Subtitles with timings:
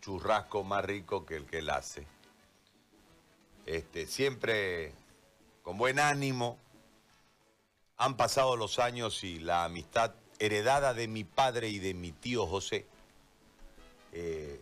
[0.00, 2.06] churrasco más rico que el que él hace.
[3.66, 4.92] Este, siempre
[5.64, 6.58] con buen ánimo.
[7.96, 12.46] Han pasado los años y la amistad heredada de mi padre y de mi tío
[12.46, 12.86] José
[14.12, 14.60] eh,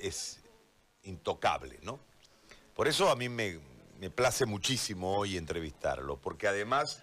[0.00, 0.40] es
[1.04, 1.98] intocable, ¿no?
[2.74, 3.60] Por eso a mí me,
[4.00, 7.02] me place muchísimo hoy entrevistarlo, porque además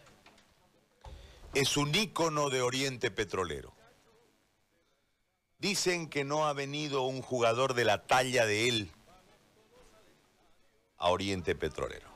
[1.53, 3.78] es un ícono de Oriente Petrolero.
[5.59, 8.91] Dicen que no ha venido un jugador de la talla de él
[10.97, 12.07] a Oriente Petrolero.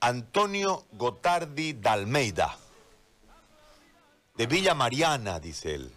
[0.00, 2.56] Antonio Gotardi Dalmeida,
[4.36, 5.92] de Villa Mariana, dice él,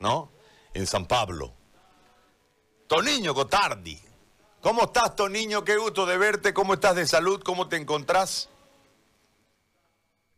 [0.00, 0.30] ¿no?
[0.74, 1.52] En San Pablo.
[2.88, 4.00] Toniño Gotardi.
[4.60, 5.62] ¿Cómo estás, Toniño?
[5.62, 6.52] Qué gusto de verte.
[6.52, 7.42] ¿Cómo estás de salud?
[7.44, 8.48] ¿Cómo te encontrás?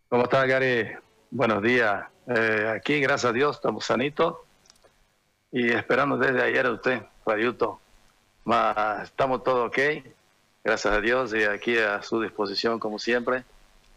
[0.08, 0.90] ¿Cómo estás, Gary?
[1.30, 2.11] Buenos días.
[2.26, 4.36] Eh, aquí, gracias a Dios, estamos sanitos
[5.50, 7.80] y esperando desde ayer a usted, Radiuto.
[9.02, 9.78] estamos todos ok,
[10.62, 13.44] gracias a Dios y aquí a su disposición como siempre.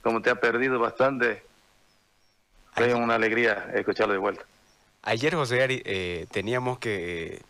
[0.01, 1.43] Como te ha perdido bastante,
[2.73, 4.45] fue una alegría escucharlo de vuelta.
[5.01, 7.41] Ayer, José Gary, eh, teníamos que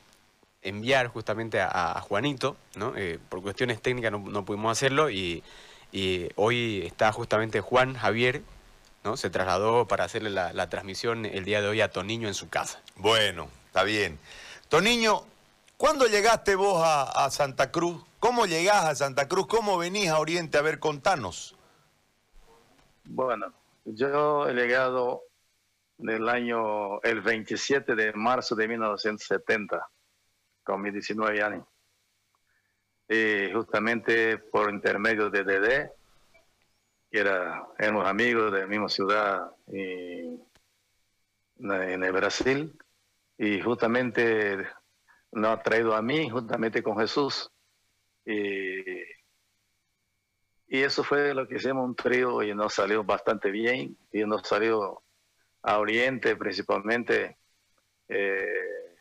[0.62, 2.94] enviar justamente a, Juanito, ¿no?
[2.96, 5.44] Eh, por cuestiones técnicas no, pudimos hacerlo y,
[5.92, 8.42] y, hoy está justamente Juan Javier,
[9.06, 9.16] ¿no?
[9.16, 12.82] Se trasladó para hacerle la, transmisión el día de hoy a Toniño en su casa.
[12.96, 14.20] Bueno, está bien.
[14.68, 15.22] Toniño,
[15.78, 18.04] ¿cuándo llegaste vos a, Santa Cruz?
[18.20, 19.48] ¿Cómo llegás a Santa Cruz?
[19.48, 20.58] ¿Cómo venís a Oriente?
[20.58, 21.56] A ver, contanos.
[23.04, 23.54] Bueno,
[23.86, 25.22] yo he llegado
[25.98, 29.88] del año, el 27 de marzo de 1970
[30.64, 31.66] con mis 19 años.
[33.08, 35.92] Y justamente por intermedio de Dede,
[37.16, 40.44] que era, éramos amigos de la misma ciudad en
[42.04, 42.78] el Brasil,
[43.38, 44.68] y justamente
[45.32, 47.50] nos ha traído a mí, justamente con Jesús.
[48.26, 48.82] Y,
[50.68, 54.46] y eso fue lo que hicimos un trío y nos salió bastante bien, y nos
[54.46, 55.02] salió
[55.62, 57.38] a Oriente principalmente.
[58.10, 58.98] Eh,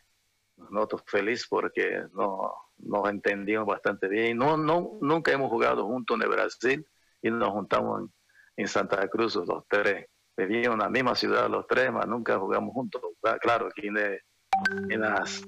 [0.70, 4.38] nosotros feliz porque no, nos entendimos bastante bien.
[4.38, 6.86] No, no, nunca hemos jugado juntos en el Brasil
[7.24, 8.10] y nos juntamos
[8.56, 10.06] en, Santa Cruz los tres.
[10.36, 13.00] Vivíamos en la misma ciudad los tres, pero nunca jugamos juntos.
[13.40, 15.42] Claro, aquí en, las,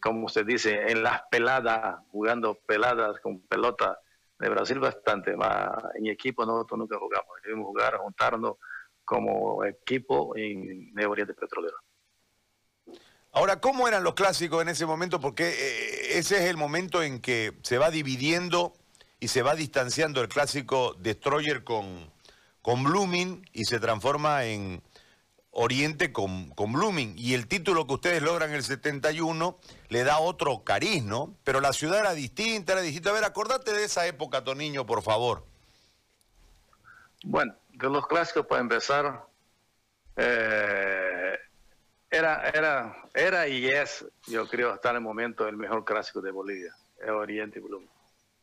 [0.00, 3.98] como se dice, en las peladas, jugando peladas con pelota
[4.38, 7.28] de Brasil bastante, más en equipo nosotros nunca jugamos.
[7.42, 8.56] Debemos jugar, juntarnos
[9.04, 11.76] como equipo en el Oriente Petrolero.
[13.32, 15.20] Ahora, ¿cómo eran los clásicos en ese momento?
[15.20, 18.74] Porque eh, ese es el momento en que se va dividiendo
[19.20, 22.10] y se va distanciando el clásico Destroyer con,
[22.62, 24.82] con Blooming y se transforma en
[25.50, 27.14] Oriente con, con Blooming.
[27.16, 31.02] Y el título que ustedes logran en el 71 le da otro cariz.
[31.44, 33.10] Pero la ciudad era distinta, era distinta.
[33.10, 35.44] A ver, acordate de esa época, Toniño, por favor.
[37.24, 39.24] Bueno, de los clásicos, para empezar,
[40.16, 41.38] eh,
[42.10, 46.74] era, era, era y es, yo creo, hasta el momento el mejor clásico de Bolivia,
[47.00, 47.86] el Oriente Bloom.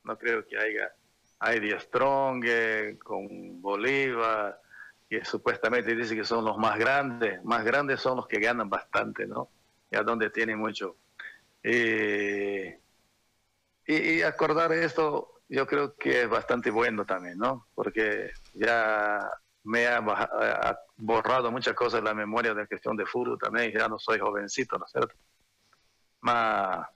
[0.03, 0.93] No creo que haya,
[1.39, 4.59] hay Strong eh, con Bolívar,
[5.09, 7.43] que supuestamente dice que son los más grandes.
[7.43, 9.49] Más grandes son los que ganan bastante, ¿no?
[9.91, 10.97] Ya donde tienen mucho.
[11.63, 12.73] y,
[13.85, 17.67] y acordar esto, yo creo que es bastante bueno también, ¿no?
[17.75, 19.19] Porque ya
[19.63, 20.01] me ha,
[20.97, 24.19] borrado muchas cosas en la memoria de la cuestión de fútbol también, ya no soy
[24.19, 25.15] jovencito, ¿no es cierto?
[26.21, 26.87] Más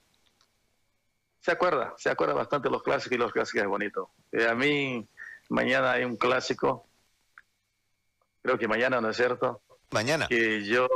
[1.40, 4.10] se acuerda, se acuerda bastante los clásicos y los clásicos es bonito.
[4.32, 5.06] Eh, a mí,
[5.48, 6.86] mañana hay un clásico,
[8.42, 9.62] creo que mañana, ¿no es cierto?
[9.90, 10.26] Mañana.
[10.30, 10.86] Y yo,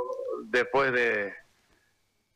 [0.45, 1.33] después de,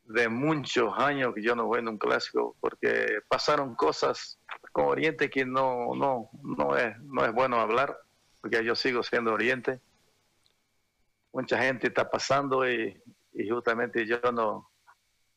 [0.04, 4.38] de muchos años que yo no voy en un clásico, porque pasaron cosas
[4.72, 7.98] con Oriente que no, no, no, es, no es bueno hablar
[8.40, 9.80] porque yo sigo siendo Oriente.
[11.32, 13.02] Mucha gente está pasando y,
[13.50, 14.70] justamente yo no,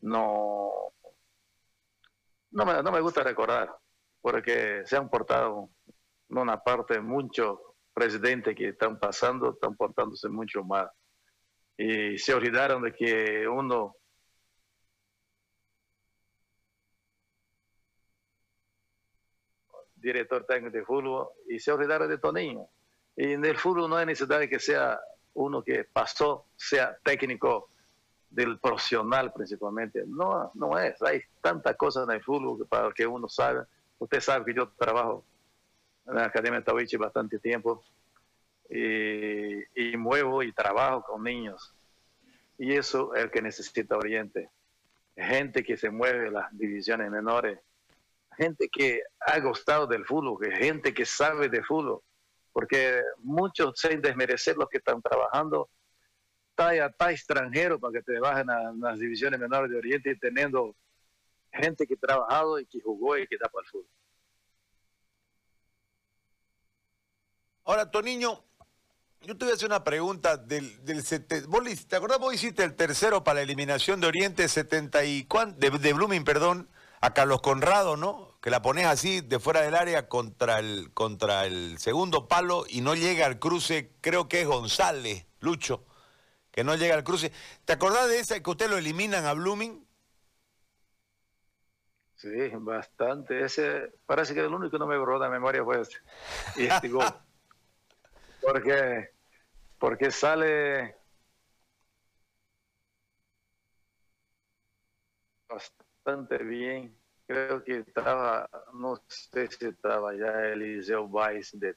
[0.02, 0.72] no,
[2.52, 3.76] no me, no me gusta recordar,
[4.22, 5.70] porque se han portado
[6.30, 7.60] en una parte muchos
[7.94, 10.90] presidentes que están pasando, están portándose mucho mal.
[11.78, 13.96] Y se olvidaron de que uno
[19.96, 22.70] director técnico de fútbol y se olvidaron de Toninho.
[23.16, 25.00] Y en el fútbol no hay necesidad de que sea
[25.34, 27.72] uno que pasó, sea técnico
[28.30, 30.04] del profesional principalmente.
[30.06, 31.02] No, no es.
[31.02, 33.66] Hay tantas cosas en el fútbol que para que uno sabe.
[33.98, 35.26] Usted sabe que yo trabajo
[36.08, 37.84] en la Academia de Tawichi bastante tiempo
[38.70, 41.74] y, muevo y trabajo con niños.
[42.58, 44.50] Y eso es el que necesita Oriente.
[45.16, 47.60] Gente que se mueve las divisiones menores,
[48.38, 52.02] gente que ha gustado del fútbol, gente que sabe de fútbol,
[52.54, 55.70] porque muchos, sin desmerecer los que están trabajando,
[56.60, 60.76] está, está extranjero para que te bajen a, las divisiones menores de Oriente teniendo
[61.52, 63.88] gente que ha trabajado y que jugó y que da para el fútbol.
[67.64, 68.44] Ahora, Toniño,
[69.22, 72.20] yo te voy a hacer una pregunta del, del ¿Te acordás?
[72.20, 75.28] Vos hiciste el tercero para la eliminación de Oriente 70 y
[75.58, 76.70] de, de Blooming, perdón,
[77.02, 78.38] a Carlos Conrado, ¿no?
[78.42, 82.82] Que la pones así de fuera del área contra el, contra el segundo palo y
[82.82, 85.86] no llega al cruce, creo que es González, Lucho,
[86.60, 87.32] que no llega al cruce.
[87.64, 89.88] ¿Te acordás de esa que usted lo eliminan a Blooming?
[92.16, 93.46] Sí, bastante.
[93.46, 95.96] Ese parece que el único que no me borró la memoria fue este.
[96.58, 97.06] Y este gol.
[98.42, 99.10] Porque,
[99.78, 100.96] porque sale
[105.48, 106.98] bastante bien.
[107.26, 111.76] Creo que estaba, no sé si estaba ya Eliseo Weiss de,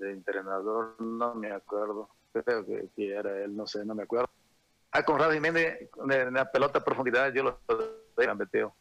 [0.00, 2.17] entrenador, no me acuerdo.
[2.32, 4.30] Creo que, era él, no sé, no me acuerdo.
[4.90, 8.74] Ah, con Raúl Jiménez, en la pelota a profundidad, yo lo meteo.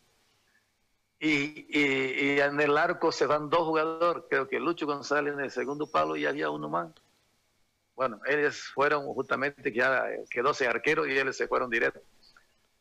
[1.20, 5.40] Y, y, y, en el arco se van dos jugadores, creo que Lucho González en
[5.40, 6.92] el segundo palo y había uno más
[7.98, 12.00] bueno, ellos fueron justamente que ya quedó ese arquero y ellos se fueron directo.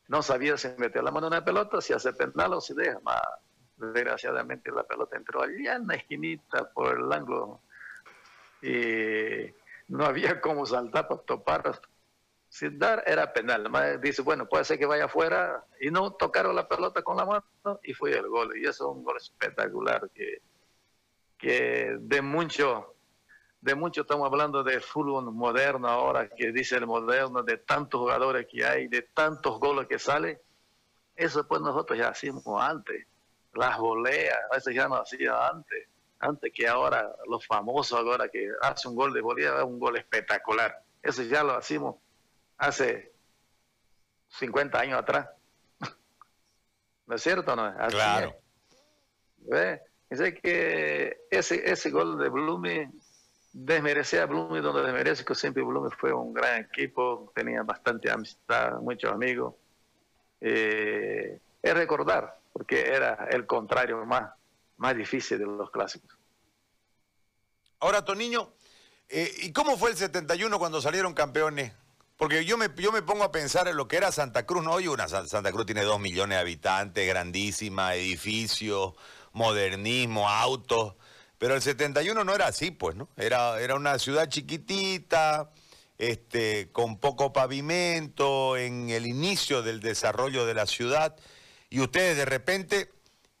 [0.07, 2.99] No sabía si metió la mano en la pelota, si hace penal o si deja.
[2.99, 3.19] Más,
[3.77, 7.61] desgraciadamente la pelota entró allá en la esquinita por el ángulo
[8.61, 9.47] y
[9.87, 11.81] no había cómo saltar para topar.
[12.49, 13.69] Sin dar era penal.
[14.01, 17.79] dice, bueno, puede ser que vaya afuera y no tocaron la pelota con la mano
[17.83, 18.57] y fue el gol.
[18.57, 20.41] Y eso es un gol espectacular que,
[21.37, 22.93] que de mucho
[23.59, 28.47] de mucho estamos hablando de fútbol moderno ahora, que dice el moderno, de tantos jugadores
[28.49, 30.39] que hay, de tantos goles que salen.
[31.15, 33.07] Eso pues nosotros ya hacíamos antes.
[33.53, 35.89] Las voleas, veces ya no hacía antes.
[36.19, 40.83] Antes que ahora, los famosos ahora que hace un gol de volea, un gol espectacular.
[41.01, 41.95] Eso ya lo hacíamos
[42.57, 43.13] hace
[44.29, 45.29] 50 años atrás.
[47.05, 47.73] ¿No es cierto no?
[47.89, 48.35] claro.
[49.37, 49.81] ¿Ve?
[50.09, 52.91] Dice que ese, ese gol de Blume
[53.53, 58.79] desmerecer a Blume donde desmerece, que siempre Blume fue un gran equipo, tenía bastante amistad,
[58.79, 59.55] muchos amigos.
[60.39, 64.31] Eh, es recordar, porque era el contrario más,
[64.77, 66.17] más difícil de los clásicos.
[67.79, 68.53] Ahora, Toniño,
[69.09, 71.73] eh, ¿y cómo fue el 71 cuando salieron campeones?
[72.17, 74.71] Porque yo me, yo me pongo a pensar en lo que era Santa Cruz, ¿no?
[74.73, 78.93] Hoy una Santa Cruz tiene dos millones de habitantes, grandísima, edificios,
[79.33, 80.95] modernismo, autos.
[81.37, 83.09] Pero el 71 no era así, pues, ¿no?
[83.17, 85.51] Era, era una ciudad chiquitita,
[85.99, 91.15] este, con poco pavimento, en el inicio del desarrollo de la ciudad,
[91.69, 92.91] y ustedes de repente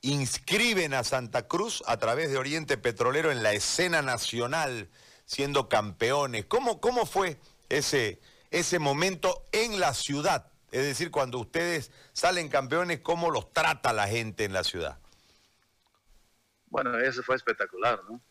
[0.01, 4.89] inscriben a Santa Cruz a través de Oriente Petrolero en la escena nacional,
[5.25, 6.45] siendo campeones.
[6.45, 7.37] ¿Cómo, cómo fue
[7.69, 8.19] ese,
[8.51, 10.51] ese momento en la ciudad?
[10.71, 14.97] Es decir, cuando ustedes salen campeones, ¿cómo los trata la gente en la ciudad?
[16.67, 18.21] Bueno, eso fue espectacular, ¿no?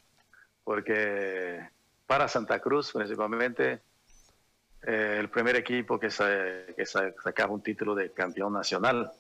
[0.63, 1.69] Porque
[2.07, 3.81] para Santa Cruz, principalmente,
[4.87, 9.11] eh, el primer equipo que, que sacaba un título de campeón nacional.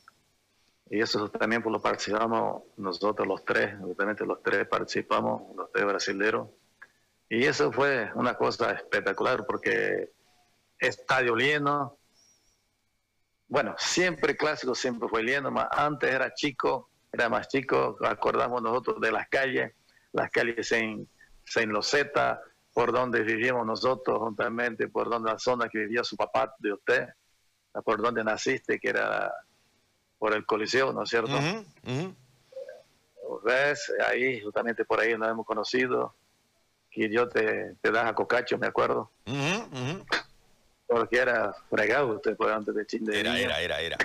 [0.88, 5.84] Y eso también por lo participamos nosotros los tres, obviamente los tres participamos, los tres
[5.84, 6.48] brasileños.
[7.28, 10.12] Y eso fue una cosa espectacular porque
[10.78, 11.98] estadio lleno.
[13.48, 19.10] Bueno, siempre clásico, siempre fue lleno, antes era chico, era más chico, acordamos nosotros de
[19.10, 19.72] las calles,
[20.12, 21.08] las calles en,
[21.56, 22.40] en Loseta,
[22.72, 27.08] por donde vivíamos nosotros juntamente, por donde la zona que vivía su papá de usted,
[27.84, 29.32] por donde naciste, que era
[30.18, 31.38] por el Coliseo, ¿no es cierto?
[33.44, 33.92] ¿Ves?
[34.06, 36.14] Ahí, justamente por ahí nos hemos conocido,
[36.90, 39.10] que yo te, te das a Cocacho, me acuerdo.
[40.86, 43.20] Porque era fregado usted por antes de Chile.
[43.20, 43.98] Era, era, era, era.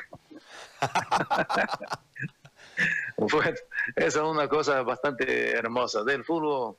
[3.18, 3.56] Bueno,
[3.96, 6.03] esa es una cosa bastante hermosa.
[6.03, 6.75] Del fútbol,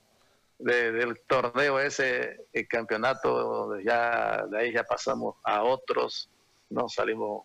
[0.58, 6.28] del torneo ese, el campeonato, ya de ahí ya pasamos a otros,
[6.70, 7.44] no salimos.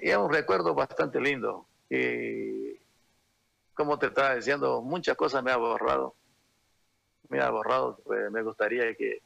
[0.00, 1.66] Y es un recuerdo bastante lindo.
[1.90, 2.78] Y
[3.74, 6.14] como te estaba diciendo, muchas cosas me ha borrado.
[7.28, 9.22] Me ha borrado, pues, me gustaría que,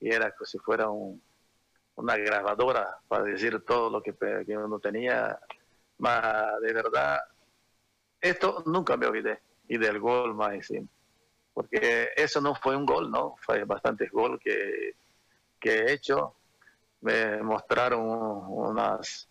[0.00, 4.14] era como si fuera una grabadora para decir todo lo que,
[4.46, 5.38] que uno tenía.
[5.98, 7.18] Más de verdad,
[8.20, 9.40] esto nunca me olvidé.
[9.68, 10.88] Y del gol más encima.
[11.54, 13.36] Porque eso no fue un gol, ¿no?
[13.40, 14.94] Fue bastantes gol que,
[15.58, 16.34] que he hecho.
[17.00, 19.29] me mostraron unas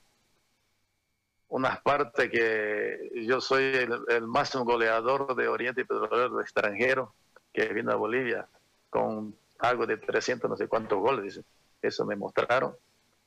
[1.50, 3.63] unas partes que yo soy
[4.08, 7.13] el, máximo goleador de Oriente y Petrolero extranjero
[7.51, 8.48] que vino a Bolivia
[8.89, 11.41] con algo de 300 no sé cuántos goles,
[11.82, 12.75] Eso me mostraron.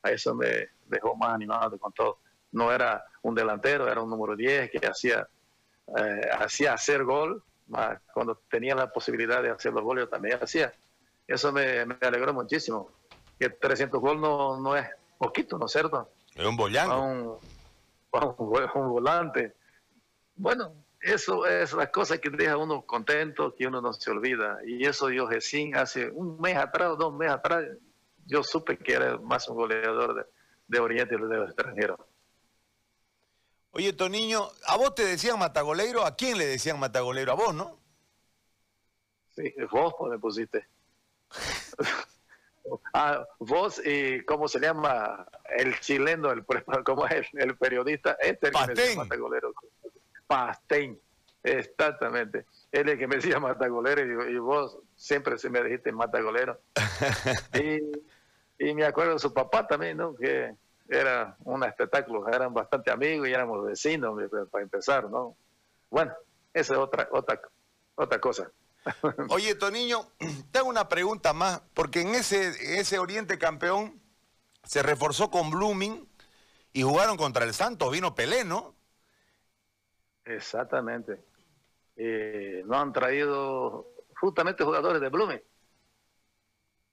[0.01, 2.19] A eso me dejó más animado con todo.
[2.51, 5.27] No era un delantero, era un número 10 que hacía,
[5.97, 10.73] eh, hacía hacer gol, más cuando tenía la posibilidad de hacer los goles también hacía.
[11.27, 12.89] Eso me, me alegró muchísimo.
[13.39, 14.87] Que 300 goles no, no es
[15.17, 16.09] poquito, ¿no es cierto?
[16.35, 16.57] Es un
[18.75, 19.55] un, volante.
[20.35, 24.59] Bueno, eso es la cosa que deja uno contento, que uno no se olvida.
[24.65, 27.65] Y eso yo recién hace un mes atrás, dos meses atrás,
[28.25, 30.25] yo supe que era más un goleador de,
[30.67, 31.99] de Oriente y de los extranjeros.
[33.71, 36.05] Oye, Toniño, ¿a vos te decían matagoleiro?
[36.05, 37.31] ¿A quién le decían matagoleiro?
[37.31, 37.79] A vos, ¿no?
[39.35, 40.67] Sí, vos pues, me pusiste.
[42.93, 46.45] Ah, vos y cómo se llama el chileno, el
[46.85, 48.99] cómo es el, periodista, este Pastén.
[50.27, 50.99] Pastén,
[51.43, 52.45] exactamente.
[52.71, 56.59] Él es el que me decía matagolero y, y vos siempre se me dijiste matagolero.
[57.53, 60.15] y, y me acuerdo de su papá también, ¿no?
[60.15, 60.55] Que
[60.89, 64.19] era un espectáculo, eran bastante amigos y éramos vecinos
[64.51, 65.35] para empezar, ¿no?
[65.89, 66.13] Bueno,
[66.53, 67.41] esa es otra, otra,
[67.95, 68.51] otra cosa.
[69.29, 70.07] Oye, Toniño,
[70.51, 74.01] te hago una pregunta más, porque en ese, ese Oriente campeón
[74.63, 76.07] se reforzó con Blooming
[76.73, 78.75] y jugaron contra el Santos, vino Pelé, ¿no?
[80.25, 81.19] Exactamente.
[81.95, 85.41] Eh, no han traído justamente jugadores de Blooming.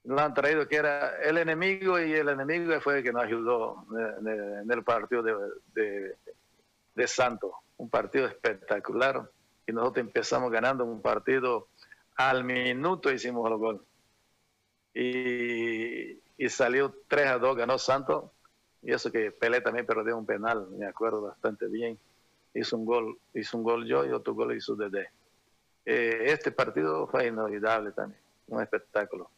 [0.03, 3.85] No han traído que era el enemigo y el enemigo fue el que nos ayudó
[4.19, 6.15] en el partido de,
[6.95, 7.51] de, Santos.
[7.77, 9.29] Un partido espectacular.
[9.67, 11.67] Y nosotros empezamos ganando un partido
[12.15, 13.85] al minuto hicimos el gol.
[14.93, 18.31] Y, y salió 3 a 2, ganó Santos.
[18.81, 21.99] Y eso que Pelé también perdió un penal, me acuerdo bastante bien.
[22.55, 25.11] Hizo un gol, hizo un gol yo y otro gol hizo Dede.
[25.85, 29.29] Eh, este partido fue inolvidable también, un espectáculo.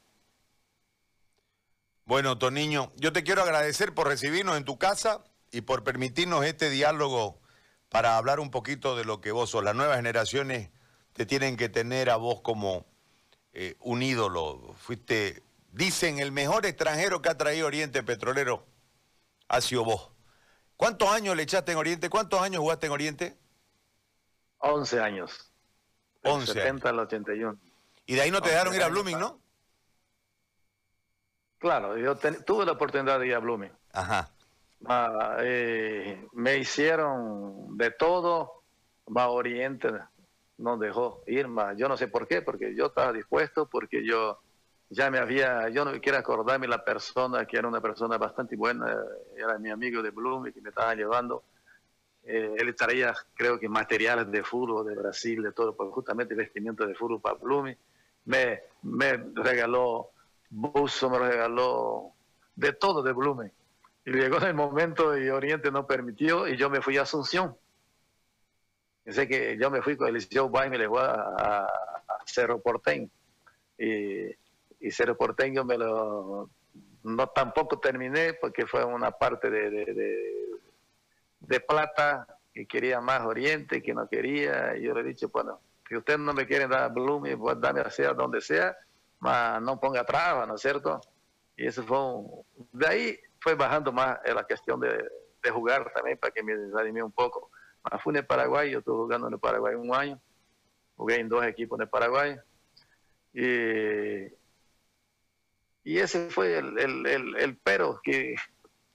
[2.05, 6.69] Bueno, Toniño, yo te quiero agradecer por recibirnos en tu casa y por permitirnos este
[6.69, 7.41] diálogo
[7.89, 9.61] para hablar un poquito de lo que vos sos.
[9.61, 10.71] Las nuevas generaciones
[11.11, 12.85] te tienen que tener a vos como
[13.51, 14.73] eh, un ídolo.
[14.77, 18.65] Fuiste, dicen, el mejor extranjero que ha traído Oriente Petrolero
[19.49, 20.11] ha sido vos.
[20.77, 22.09] ¿Cuántos años le echaste en Oriente?
[22.09, 23.37] ¿Cuántos años jugaste en Oriente?
[24.59, 25.51] 11 años.
[26.23, 27.59] 11 70 al 81.
[28.05, 29.39] Y de ahí no te dejaron ir a Blooming, ¿no?
[31.57, 33.71] Claro, yo tuve la oportunidad de ir a Blooming.
[33.93, 34.29] Ajá.
[34.85, 38.63] Ah, eh, me hicieron de todo,
[39.05, 39.89] va Oriente,
[40.57, 41.77] no dejó ir más.
[41.77, 44.42] Yo no sé por qué, porque yo estaba dispuesto, porque yo
[44.93, 48.95] ya me había, yo no quiero acordarme la persona que era una persona bastante buena,
[49.35, 51.43] era mi amigo de Bloom que me estaba llevando.
[52.23, 56.85] Eh, él traía, creo que materiales de fútbol de Brasil, de todo, pues justamente vestimiento
[56.85, 57.75] de fútbol para Bloom.
[58.25, 60.11] Me, me regaló
[60.49, 62.13] buzo, me regaló
[62.55, 63.49] de todo de Bloom.
[64.05, 67.55] Y llegó el momento y Oriente no permitió y yo me fui a Asunción
[69.11, 71.67] sé que yo me fui con el Liceo y me le voy a,
[72.25, 73.09] Cerro Porteño.
[73.77, 74.27] Y,
[74.83, 76.49] y, Cerro Porteño me lo...
[77.03, 80.59] No tampoco terminé porque fue una parte de, de,
[81.41, 84.77] de, plata que quería más Oriente, que no quería.
[84.77, 87.81] Y yo le he dicho, bueno, si ustedes no me quieren dar Bloom, pues dame
[87.81, 88.77] a donde sea,
[89.19, 91.01] más no ponga trabas, ¿no es cierto?
[91.57, 91.97] Y eso fue
[92.71, 95.05] De ahí fue bajando más la cuestión de,
[95.43, 97.51] de jugar también para que me desanime un poco
[97.99, 100.19] fui en el Paraguay, yo estuve jugando en el Paraguay un año,
[100.95, 102.35] jugué en dos equipos en el Paraguay.
[103.33, 104.27] Y,
[105.83, 108.35] y ese fue el, el, el, pero que,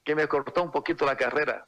[0.05, 1.67] que, me cortó un poquito la carrera,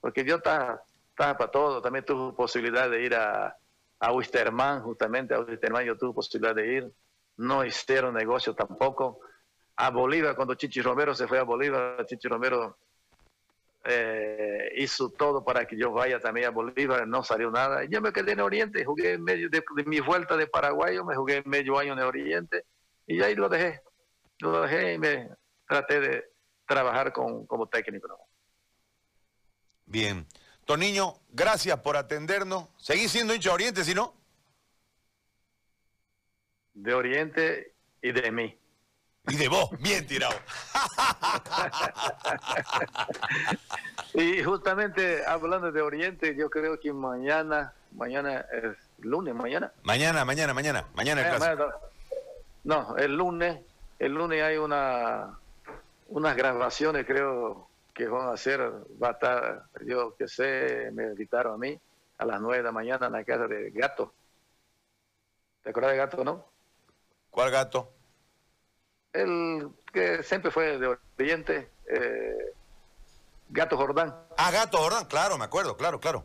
[0.00, 3.56] porque yo estaba, estaba para todo, también tuve posibilidad de ir a,
[3.98, 6.92] a Wisterman, justamente a Wisterman yo tuve posibilidad de ir,
[7.36, 9.20] no hicieron negocio tampoco.
[9.76, 12.76] A Bolívar, cuando Chichi Romero se fue a Bolívar, Chichi Romero
[13.84, 17.84] eh, hizo todo para que yo vaya también a Bolívar, no salió nada.
[17.84, 21.42] Yo me quedé en Oriente, jugué en medio de, mi vuelta de paraguayo, me jugué
[21.46, 22.64] medio año en Oriente
[23.06, 23.80] y ahí lo dejé.
[24.40, 25.28] Lo dejé y me
[25.66, 26.32] traté de
[26.66, 28.08] trabajar con, como técnico.
[29.86, 30.26] Bien.
[30.64, 32.68] Toniño, gracias por atendernos.
[32.76, 34.14] ¿Seguís siendo hincha de Oriente, si no?
[36.74, 38.56] De Oriente y de mí.
[39.28, 40.34] Y de vos, bien tirado.
[44.14, 49.72] y justamente hablando de Oriente, yo creo que mañana, mañana es lunes, mañana.
[49.82, 51.58] Mañana, mañana, mañana, mañana el
[52.64, 53.60] No, el lunes,
[54.00, 55.38] el lunes hay una
[56.08, 58.60] unas grabaciones creo que van a hacer,
[59.00, 61.78] va a estar, yo que sé, me invitaron a mí
[62.18, 64.14] a las 9 de la mañana en la casa de Gato.
[65.62, 66.46] ¿Te acuerdas de Gato, no?
[67.30, 67.92] ¿Cuál gato?
[69.12, 72.54] El que siempre fue de Oriente, eh,
[73.50, 74.16] Gato Jordán.
[74.36, 76.24] Ah, Gato Jordán, claro, me acuerdo, claro, claro.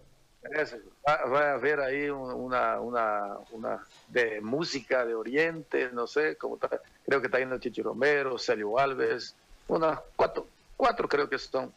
[0.52, 6.36] Ese, va, va a haber ahí una, una, una de música de Oriente, no sé,
[6.36, 9.36] como está, creo que está yendo Chichi Romero, Celio Alves,
[9.68, 10.48] unas cuatro,
[10.78, 11.74] cuatro creo que son.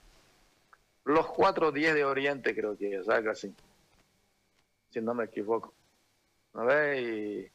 [1.04, 3.54] Los cuatro diez de Oriente creo que es, algo así.
[4.90, 5.72] Si no me equivoco.
[6.54, 7.50] A ver, y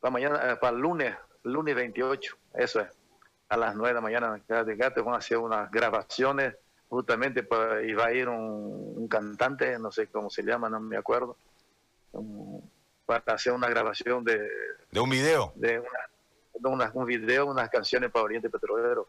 [0.00, 2.88] para mañana, eh, para el lunes, lunes 28, eso es.
[3.48, 6.56] A las 9 de la mañana en de Gato van a hacer unas grabaciones
[6.88, 11.36] justamente va a ir un, un cantante, no sé cómo se llama, no me acuerdo,
[12.12, 12.70] un-
[13.04, 14.38] para hacer una grabación de,
[14.90, 15.52] De un video.
[15.54, 15.88] de, una,
[16.54, 19.06] de una- un video, unas canciones para Oriente Petrolero.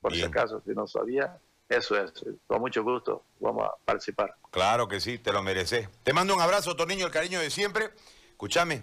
[0.00, 2.12] Por si acaso, si no sabía, eso es.
[2.46, 4.34] Con mucho gusto vamos a participar.
[4.50, 5.88] Claro que sí, te lo mereces.
[6.02, 7.90] Te mando un abrazo, Torniño, el cariño de siempre.
[8.30, 8.82] Escúchame,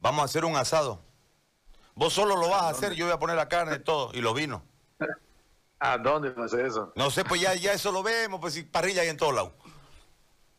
[0.00, 1.00] vamos a hacer un asado.
[1.94, 4.20] Vos solo lo vas a hacer, yo voy a poner la carne y todo, y
[4.20, 4.60] los vinos.
[5.80, 6.92] ¿A dónde va a hacer eso?
[6.96, 9.52] No sé, pues ya, ya eso lo vemos, pues si parrilla hay en todos lados.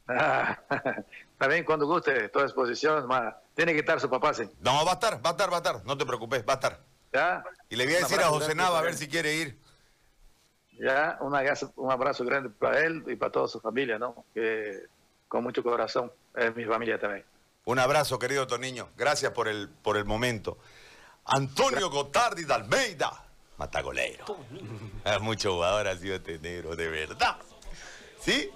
[1.37, 3.35] También cuando guste, toda exposición, más.
[3.53, 4.43] Tiene que estar su papá, sí.
[4.61, 6.55] No, va a estar, va a estar, va a estar, no te preocupes, va a
[6.55, 6.79] estar.
[7.13, 7.43] ¿Ya?
[7.69, 9.59] Y le voy a decir a José Nava a ver si quiere ir.
[10.79, 14.25] Ya, un abrazo, un abrazo grande para él y para toda su familia, ¿no?
[14.33, 14.83] Que
[15.27, 17.25] con mucho corazón, es mi familia también.
[17.65, 18.89] Un abrazo, querido Torniño.
[18.97, 20.57] Gracias por el, por el momento.
[21.25, 23.28] Antonio Gotardi de Almeida.
[23.59, 24.25] Matagolero.
[25.03, 27.35] Es mucho jugador ha sido este negro, de verdad.
[28.21, 28.49] ¿Sí?